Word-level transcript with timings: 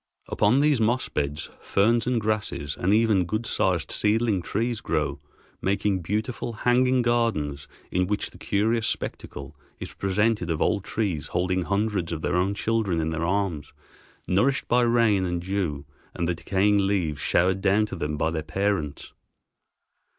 Upon 0.29 0.61
these 0.61 0.81
moss 0.81 1.09
beds 1.09 1.51
ferns 1.59 2.07
and 2.07 2.19
grasses 2.19 2.75
and 2.75 2.91
even 2.91 3.23
good 3.23 3.45
sized 3.45 3.91
seedling 3.91 4.41
trees 4.41 4.81
grow, 4.81 5.19
making 5.61 6.01
beautiful 6.01 6.53
hanging 6.53 7.03
gardens 7.03 7.67
in 7.91 8.07
which 8.07 8.31
the 8.31 8.39
curious 8.39 8.87
spectacle 8.87 9.55
is 9.79 9.93
presented 9.93 10.49
of 10.49 10.59
old 10.59 10.83
trees 10.83 11.27
holding 11.27 11.65
hundreds 11.65 12.11
of 12.11 12.23
their 12.23 12.35
own 12.35 12.55
children 12.55 12.99
in 12.99 13.11
their 13.11 13.25
arms, 13.27 13.73
nourished 14.27 14.67
by 14.67 14.81
rain 14.81 15.23
and 15.23 15.43
dew 15.43 15.85
and 16.15 16.27
the 16.27 16.33
decaying 16.33 16.87
leaves 16.87 17.19
showered 17.19 17.61
down 17.61 17.85
to 17.85 17.95
them 17.95 18.17
by 18.17 18.31
their 18.31 18.41
parents. 18.41 19.13